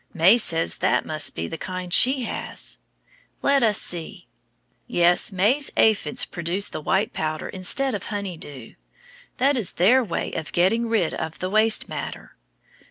May 0.15 0.39
says 0.39 0.77
that 0.77 1.05
must 1.05 1.35
be 1.35 1.47
the 1.47 1.59
kind 1.59 1.93
she 1.93 2.23
has. 2.23 2.79
Let 3.43 3.61
us 3.61 3.79
see. 3.79 4.25
Yes, 4.87 5.31
May's 5.31 5.69
aphids 5.77 6.25
produce 6.25 6.69
the 6.69 6.81
white 6.81 7.13
powder 7.13 7.47
instead 7.47 7.93
of 7.93 8.05
honey 8.07 8.35
dew. 8.35 8.73
That 9.37 9.55
is 9.55 9.73
their 9.73 10.03
way 10.03 10.31
of 10.33 10.53
getting 10.53 10.89
rid 10.89 11.13
of 11.13 11.37
the 11.37 11.51
waste 11.51 11.87
matter. 11.87 12.35